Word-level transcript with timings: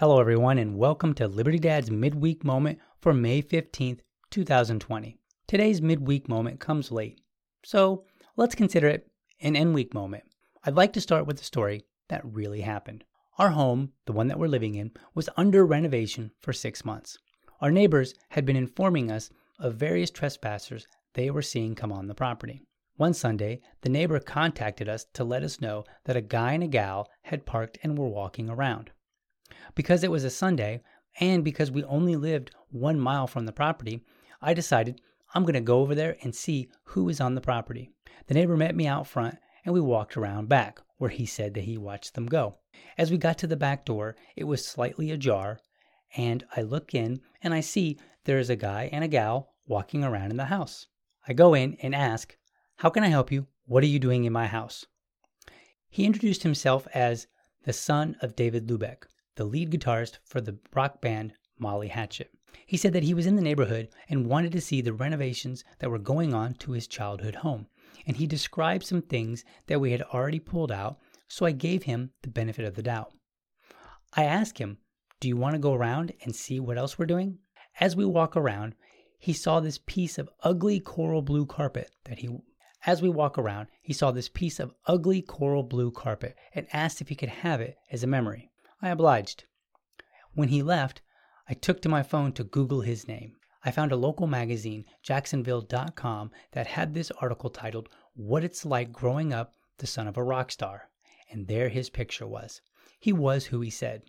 Hello, 0.00 0.18
everyone, 0.18 0.56
and 0.56 0.78
welcome 0.78 1.12
to 1.12 1.28
Liberty 1.28 1.58
Dad's 1.58 1.90
midweek 1.90 2.42
moment 2.42 2.78
for 3.02 3.12
May 3.12 3.42
15th, 3.42 4.00
2020. 4.30 5.18
Today's 5.46 5.82
midweek 5.82 6.26
moment 6.26 6.58
comes 6.58 6.90
late, 6.90 7.20
so 7.62 8.06
let's 8.34 8.54
consider 8.54 8.88
it 8.88 9.10
an 9.42 9.56
end 9.56 9.74
week 9.74 9.92
moment. 9.92 10.24
I'd 10.64 10.74
like 10.74 10.94
to 10.94 11.02
start 11.02 11.26
with 11.26 11.38
a 11.38 11.44
story 11.44 11.84
that 12.08 12.24
really 12.24 12.62
happened. 12.62 13.04
Our 13.36 13.50
home, 13.50 13.92
the 14.06 14.14
one 14.14 14.28
that 14.28 14.38
we're 14.38 14.46
living 14.48 14.74
in, 14.74 14.92
was 15.14 15.28
under 15.36 15.66
renovation 15.66 16.30
for 16.40 16.54
six 16.54 16.82
months. 16.82 17.18
Our 17.60 17.70
neighbors 17.70 18.14
had 18.30 18.46
been 18.46 18.56
informing 18.56 19.12
us 19.12 19.28
of 19.58 19.74
various 19.74 20.10
trespassers 20.10 20.86
they 21.12 21.30
were 21.30 21.42
seeing 21.42 21.74
come 21.74 21.92
on 21.92 22.06
the 22.06 22.14
property. 22.14 22.62
One 22.96 23.12
Sunday, 23.12 23.60
the 23.82 23.90
neighbor 23.90 24.18
contacted 24.18 24.88
us 24.88 25.04
to 25.12 25.24
let 25.24 25.42
us 25.42 25.60
know 25.60 25.84
that 26.06 26.16
a 26.16 26.22
guy 26.22 26.54
and 26.54 26.64
a 26.64 26.68
gal 26.68 27.06
had 27.24 27.44
parked 27.44 27.76
and 27.82 27.98
were 27.98 28.08
walking 28.08 28.48
around. 28.48 28.92
Because 29.74 30.04
it 30.04 30.10
was 30.10 30.24
a 30.24 30.30
Sunday, 30.30 30.82
and 31.18 31.44
because 31.44 31.70
we 31.70 31.84
only 31.84 32.16
lived 32.16 32.50
one 32.70 33.00
mile 33.00 33.26
from 33.26 33.46
the 33.46 33.52
property, 33.52 34.04
I 34.40 34.54
decided 34.54 35.00
I'm 35.34 35.42
going 35.42 35.54
to 35.54 35.60
go 35.60 35.80
over 35.80 35.94
there 35.94 36.16
and 36.22 36.34
see 36.34 36.70
who 36.84 37.08
is 37.08 37.20
on 37.20 37.34
the 37.34 37.40
property. 37.40 37.90
The 38.26 38.34
neighbor 38.34 38.56
met 38.56 38.74
me 38.74 38.86
out 38.86 39.06
front, 39.06 39.36
and 39.64 39.74
we 39.74 39.80
walked 39.80 40.16
around 40.16 40.48
back, 40.48 40.80
where 40.98 41.10
he 41.10 41.26
said 41.26 41.54
that 41.54 41.64
he 41.64 41.76
watched 41.76 42.14
them 42.14 42.26
go. 42.26 42.58
As 42.96 43.10
we 43.10 43.18
got 43.18 43.38
to 43.38 43.46
the 43.46 43.56
back 43.56 43.84
door, 43.84 44.16
it 44.36 44.44
was 44.44 44.66
slightly 44.66 45.10
ajar, 45.10 45.60
and 46.16 46.44
I 46.56 46.62
look 46.62 46.94
in 46.94 47.20
and 47.42 47.54
I 47.54 47.60
see 47.60 47.98
there 48.24 48.38
is 48.38 48.50
a 48.50 48.56
guy 48.56 48.88
and 48.92 49.04
a 49.04 49.08
gal 49.08 49.54
walking 49.66 50.04
around 50.04 50.30
in 50.30 50.36
the 50.36 50.46
house. 50.46 50.86
I 51.26 51.32
go 51.32 51.54
in 51.54 51.76
and 51.82 51.94
ask, 51.94 52.36
How 52.76 52.90
can 52.90 53.04
I 53.04 53.08
help 53.08 53.30
you? 53.30 53.46
What 53.66 53.84
are 53.84 53.88
you 53.88 53.98
doing 53.98 54.24
in 54.24 54.32
my 54.32 54.46
house? 54.46 54.86
He 55.88 56.04
introduced 56.04 56.42
himself 56.42 56.88
as 56.94 57.26
the 57.64 57.72
son 57.72 58.16
of 58.20 58.36
David 58.36 58.66
Hlubek 58.66 59.04
the 59.36 59.44
lead 59.44 59.70
guitarist 59.70 60.18
for 60.24 60.40
the 60.40 60.58
rock 60.74 61.00
band 61.00 61.34
Molly 61.58 61.88
Hatchet. 61.88 62.30
He 62.66 62.76
said 62.76 62.92
that 62.92 63.02
he 63.02 63.14
was 63.14 63.26
in 63.26 63.36
the 63.36 63.42
neighborhood 63.42 63.88
and 64.08 64.26
wanted 64.26 64.52
to 64.52 64.60
see 64.60 64.80
the 64.80 64.92
renovations 64.92 65.64
that 65.78 65.90
were 65.90 65.98
going 65.98 66.32
on 66.34 66.54
to 66.54 66.72
his 66.72 66.86
childhood 66.86 67.36
home. 67.36 67.66
And 68.06 68.16
he 68.16 68.26
described 68.26 68.84
some 68.84 69.02
things 69.02 69.44
that 69.66 69.80
we 69.80 69.92
had 69.92 70.02
already 70.02 70.40
pulled 70.40 70.72
out, 70.72 70.98
so 71.28 71.46
I 71.46 71.52
gave 71.52 71.84
him 71.84 72.12
the 72.22 72.28
benefit 72.28 72.64
of 72.64 72.74
the 72.74 72.82
doubt. 72.82 73.12
I 74.14 74.24
asked 74.24 74.58
him, 74.58 74.78
Do 75.20 75.28
you 75.28 75.36
want 75.36 75.54
to 75.54 75.60
go 75.60 75.74
around 75.74 76.12
and 76.22 76.34
see 76.34 76.58
what 76.58 76.78
else 76.78 76.98
we're 76.98 77.06
doing? 77.06 77.38
As 77.78 77.94
we 77.94 78.04
walk 78.04 78.36
around, 78.36 78.74
he 79.18 79.32
saw 79.32 79.60
this 79.60 79.78
piece 79.78 80.18
of 80.18 80.30
ugly 80.42 80.80
coral 80.80 81.22
blue 81.22 81.46
carpet 81.46 81.90
that 82.04 82.18
he 82.20 82.28
as 82.86 83.02
we 83.02 83.10
walk 83.10 83.36
around, 83.36 83.68
he 83.82 83.92
saw 83.92 84.10
this 84.10 84.30
piece 84.30 84.58
of 84.58 84.72
ugly 84.86 85.20
coral 85.20 85.62
blue 85.62 85.90
carpet 85.90 86.36
and 86.54 86.66
asked 86.72 87.02
if 87.02 87.08
he 87.08 87.14
could 87.14 87.28
have 87.28 87.60
it 87.60 87.76
as 87.92 88.02
a 88.02 88.06
memory. 88.06 88.49
I 88.82 88.88
obliged. 88.88 89.44
When 90.32 90.48
he 90.48 90.62
left, 90.62 91.02
I 91.48 91.54
took 91.54 91.82
to 91.82 91.88
my 91.88 92.02
phone 92.02 92.32
to 92.32 92.44
Google 92.44 92.80
his 92.80 93.06
name. 93.06 93.36
I 93.62 93.70
found 93.70 93.92
a 93.92 93.96
local 93.96 94.26
magazine, 94.26 94.86
Jacksonville.com, 95.02 96.30
that 96.52 96.66
had 96.66 96.94
this 96.94 97.10
article 97.20 97.50
titled, 97.50 97.88
What 98.14 98.42
It's 98.42 98.64
Like 98.64 98.92
Growing 98.92 99.32
Up 99.32 99.54
the 99.78 99.86
Son 99.86 100.06
of 100.06 100.16
a 100.16 100.22
Rock 100.22 100.50
Star. 100.50 100.90
And 101.30 101.46
there 101.46 101.68
his 101.68 101.90
picture 101.90 102.26
was. 102.26 102.60
He 102.98 103.12
was 103.12 103.46
who 103.46 103.60
he 103.60 103.70
said. 103.70 104.02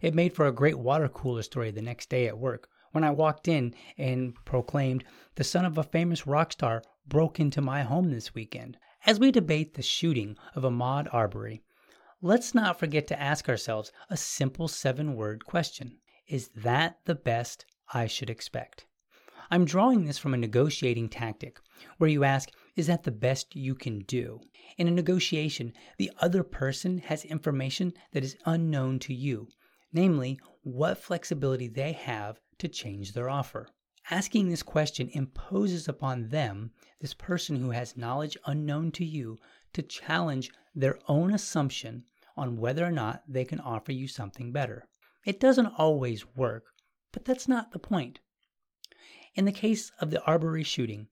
It 0.00 0.14
made 0.14 0.34
for 0.34 0.46
a 0.46 0.52
great 0.52 0.78
water 0.78 1.08
cooler 1.08 1.42
story 1.42 1.70
the 1.70 1.82
next 1.82 2.08
day 2.08 2.26
at 2.26 2.38
work 2.38 2.68
when 2.92 3.04
I 3.04 3.10
walked 3.10 3.48
in 3.48 3.74
and 3.96 4.34
proclaimed, 4.44 5.04
The 5.34 5.44
son 5.44 5.64
of 5.64 5.76
a 5.76 5.82
famous 5.82 6.26
rock 6.26 6.52
star 6.52 6.82
broke 7.06 7.38
into 7.38 7.60
my 7.60 7.82
home 7.82 8.10
this 8.10 8.34
weekend. 8.34 8.78
As 9.04 9.20
we 9.20 9.30
debate 9.30 9.74
the 9.74 9.82
shooting 9.82 10.36
of 10.54 10.64
Ahmaud 10.64 11.12
Arbery, 11.12 11.62
let's 12.20 12.52
not 12.52 12.78
forget 12.78 13.06
to 13.06 13.20
ask 13.20 13.48
ourselves 13.48 13.92
a 14.10 14.16
simple 14.16 14.66
seven 14.66 15.14
word 15.14 15.44
question 15.44 15.98
Is 16.26 16.48
that 16.56 16.98
the 17.04 17.14
best 17.14 17.64
I 17.94 18.06
should 18.06 18.28
expect? 18.28 18.86
I'm 19.50 19.64
drawing 19.64 20.04
this 20.04 20.18
from 20.18 20.34
a 20.34 20.38
negotiating 20.38 21.10
tactic 21.10 21.58
where 21.96 22.10
you 22.10 22.24
ask, 22.24 22.50
Is 22.74 22.88
that 22.88 23.04
the 23.04 23.12
best 23.12 23.54
you 23.54 23.74
can 23.74 24.00
do? 24.00 24.40
In 24.76 24.88
a 24.88 24.90
negotiation, 24.90 25.72
the 25.96 26.10
other 26.18 26.42
person 26.42 26.98
has 26.98 27.24
information 27.24 27.92
that 28.12 28.24
is 28.24 28.36
unknown 28.44 28.98
to 29.00 29.14
you, 29.14 29.48
namely, 29.92 30.38
what 30.62 30.98
flexibility 30.98 31.68
they 31.68 31.92
have 31.92 32.40
to 32.58 32.68
change 32.68 33.12
their 33.12 33.30
offer. 33.30 33.68
Asking 34.10 34.48
this 34.48 34.62
question 34.62 35.08
imposes 35.12 35.86
upon 35.86 36.30
them, 36.30 36.72
this 37.00 37.14
person 37.14 37.56
who 37.56 37.70
has 37.70 37.96
knowledge 37.96 38.36
unknown 38.46 38.90
to 38.92 39.04
you, 39.04 39.38
to 39.72 39.82
challenge 39.82 40.50
their 40.74 40.98
own 41.08 41.32
assumption 41.32 42.04
on 42.36 42.56
whether 42.56 42.84
or 42.84 42.92
not 42.92 43.22
they 43.26 43.44
can 43.44 43.60
offer 43.60 43.92
you 43.92 44.06
something 44.06 44.52
better. 44.52 44.86
It 45.26 45.40
doesn't 45.40 45.74
always 45.78 46.26
work, 46.36 46.64
but 47.12 47.24
that's 47.24 47.48
not 47.48 47.72
the 47.72 47.78
point. 47.78 48.20
In 49.34 49.44
the 49.44 49.52
case 49.52 49.92
of 50.00 50.10
the 50.10 50.22
Arbery 50.24 50.62
shooting, 50.62 51.08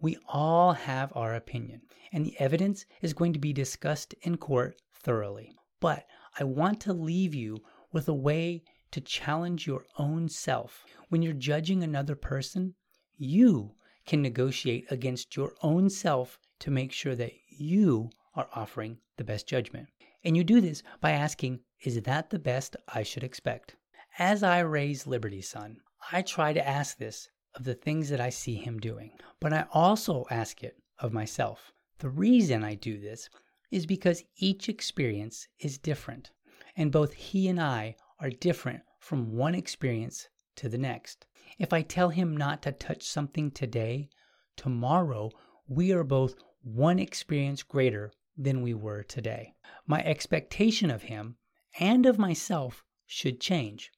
we 0.00 0.16
all 0.28 0.72
have 0.72 1.12
our 1.16 1.34
opinion, 1.34 1.82
and 2.12 2.24
the 2.24 2.38
evidence 2.38 2.86
is 3.02 3.12
going 3.12 3.32
to 3.32 3.38
be 3.38 3.52
discussed 3.52 4.14
in 4.22 4.36
court 4.36 4.80
thoroughly. 4.92 5.52
But 5.80 6.06
I 6.38 6.44
want 6.44 6.80
to 6.82 6.92
leave 6.92 7.34
you 7.34 7.58
with 7.92 8.08
a 8.08 8.14
way 8.14 8.62
to 8.92 9.00
challenge 9.00 9.66
your 9.66 9.84
own 9.98 10.28
self. 10.28 10.84
When 11.08 11.22
you're 11.22 11.32
judging 11.32 11.82
another 11.82 12.14
person, 12.14 12.74
you 13.16 13.74
can 14.06 14.22
negotiate 14.22 14.86
against 14.90 15.36
your 15.36 15.52
own 15.62 15.90
self 15.90 16.38
to 16.60 16.70
make 16.70 16.92
sure 16.92 17.14
that 17.14 17.32
you 17.60 18.10
are 18.34 18.48
offering 18.54 18.98
the 19.16 19.24
best 19.24 19.46
judgment. 19.46 19.88
And 20.24 20.36
you 20.36 20.44
do 20.44 20.60
this 20.60 20.82
by 21.00 21.12
asking, 21.12 21.60
Is 21.82 22.00
that 22.02 22.30
the 22.30 22.38
best 22.38 22.76
I 22.88 23.02
should 23.02 23.24
expect? 23.24 23.76
As 24.18 24.42
I 24.42 24.60
raise 24.60 25.06
Liberty's 25.06 25.48
son, 25.48 25.80
I 26.12 26.22
try 26.22 26.52
to 26.52 26.66
ask 26.66 26.98
this 26.98 27.28
of 27.54 27.64
the 27.64 27.74
things 27.74 28.08
that 28.08 28.20
I 28.20 28.30
see 28.30 28.54
him 28.54 28.78
doing, 28.78 29.12
but 29.40 29.52
I 29.52 29.66
also 29.72 30.24
ask 30.30 30.62
it 30.62 30.76
of 30.98 31.12
myself. 31.12 31.72
The 31.98 32.08
reason 32.08 32.62
I 32.62 32.74
do 32.74 33.00
this 33.00 33.28
is 33.70 33.86
because 33.86 34.24
each 34.36 34.68
experience 34.68 35.48
is 35.58 35.78
different, 35.78 36.30
and 36.76 36.92
both 36.92 37.12
he 37.12 37.48
and 37.48 37.60
I 37.60 37.96
are 38.20 38.30
different 38.30 38.82
from 38.98 39.36
one 39.36 39.54
experience 39.54 40.28
to 40.56 40.68
the 40.68 40.78
next. 40.78 41.26
If 41.58 41.72
I 41.72 41.82
tell 41.82 42.10
him 42.10 42.36
not 42.36 42.62
to 42.62 42.72
touch 42.72 43.02
something 43.02 43.50
today, 43.50 44.10
tomorrow 44.56 45.30
we 45.68 45.92
are 45.92 46.04
both 46.04 46.34
one 46.62 46.98
experience 46.98 47.62
greater 47.62 48.10
than 48.38 48.62
we 48.62 48.72
were 48.72 49.02
today. 49.02 49.52
My 49.86 50.02
expectation 50.02 50.90
of 50.90 51.02
him 51.02 51.36
and 51.78 52.06
of 52.06 52.18
myself 52.18 52.82
should 53.06 53.38
change, 53.38 53.90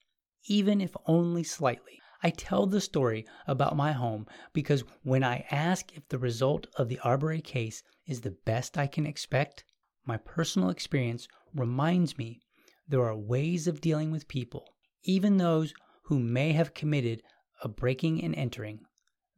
even 0.48 0.80
if 0.80 0.96
only 1.06 1.44
slightly. 1.44 2.00
I 2.22 2.30
tell 2.30 2.66
the 2.66 2.80
story 2.80 3.24
about 3.46 3.76
my 3.76 3.92
home 3.92 4.26
because 4.52 4.82
when 5.04 5.22
I 5.22 5.46
ask 5.50 5.96
if 5.96 6.08
the 6.08 6.18
result 6.18 6.66
of 6.76 6.88
the 6.88 6.98
Arbery 7.04 7.40
case 7.40 7.82
is 8.04 8.20
the 8.20 8.36
best 8.44 8.76
I 8.76 8.88
can 8.88 9.06
expect, 9.06 9.64
my 10.04 10.16
personal 10.16 10.70
experience 10.70 11.28
reminds 11.54 12.18
me 12.18 12.40
there 12.88 13.04
are 13.04 13.16
ways 13.16 13.68
of 13.68 13.80
dealing 13.80 14.10
with 14.10 14.28
people, 14.28 14.74
even 15.04 15.36
those 15.36 15.72
who 16.04 16.18
may 16.18 16.52
have 16.52 16.74
committed 16.74 17.22
a 17.62 17.68
breaking 17.68 18.22
and 18.24 18.34
entering, 18.34 18.80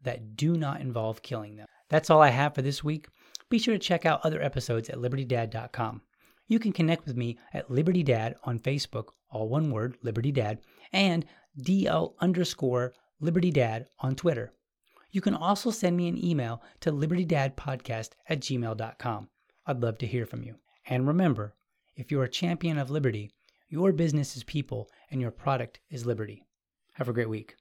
that 0.03 0.35
do 0.35 0.57
not 0.57 0.81
involve 0.81 1.23
killing 1.23 1.57
them. 1.57 1.69
That's 1.93 2.09
all 2.09 2.23
I 2.23 2.31
have 2.31 2.55
for 2.55 2.63
this 2.63 2.83
week. 2.83 3.09
Be 3.51 3.59
sure 3.59 3.75
to 3.75 3.79
check 3.79 4.07
out 4.07 4.23
other 4.25 4.41
episodes 4.41 4.89
at 4.89 4.97
libertydad.com. 4.97 6.01
You 6.49 6.59
can 6.59 6.73
connect 6.73 7.05
with 7.05 7.19
me 7.19 7.37
at 7.53 7.71
Liberty 7.71 8.03
Dad 8.03 8.35
on 8.45 8.59
Facebook, 8.59 9.09
all 9.29 9.51
one 9.51 9.71
word, 9.71 9.99
Liberty 10.03 10.33
Dad, 10.33 10.61
and 10.91 11.27
DL 11.61 12.15
underscore 12.19 12.95
Liberty 13.21 13.51
Dad 13.51 13.89
on 13.99 14.17
Twitter. 14.17 14.55
You 15.11 15.21
can 15.21 15.35
also 15.35 15.71
send 15.71 15.99
me 15.99 16.09
an 16.09 16.25
email 16.25 16.63
to 16.81 16.91
libertydadpodcast 16.91 18.13
at 18.27 18.41
gmail.com. 18.41 19.29
I'd 19.67 19.83
love 19.83 19.99
to 19.99 20.07
hear 20.07 20.25
from 20.25 20.43
you. 20.43 20.55
And 20.89 21.07
remember, 21.07 21.55
if 21.95 22.11
you're 22.11 22.25
a 22.25 22.31
champion 22.31 22.79
of 22.79 22.91
liberty, 22.91 23.33
your 23.69 23.93
business 23.93 24.35
is 24.35 24.45
people 24.45 24.89
and 25.11 25.21
your 25.21 25.31
product 25.31 25.81
is 25.91 26.07
liberty. 26.07 26.47
Have 26.95 27.11
a 27.11 27.13
great 27.13 27.29
week. 27.29 27.55